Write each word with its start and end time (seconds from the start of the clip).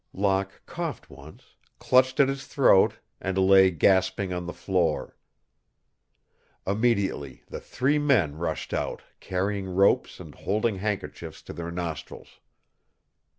Locke 0.13 0.63
coughed 0.65 1.11
once, 1.11 1.53
clutched 1.77 2.19
at 2.19 2.27
his 2.27 2.47
throat, 2.47 2.95
and 3.21 3.37
lay 3.37 3.69
gasping 3.69 4.33
on 4.33 4.47
the 4.47 4.51
floor. 4.51 5.15
Immediately 6.65 7.43
the 7.45 7.59
three 7.59 7.99
men 7.99 8.35
rushed 8.39 8.73
out, 8.73 9.03
carrying 9.19 9.67
ropes 9.69 10.19
and 10.19 10.33
holding 10.33 10.77
handkerchiefs 10.79 11.43
to 11.43 11.53
their 11.53 11.69
nostrils. 11.69 12.39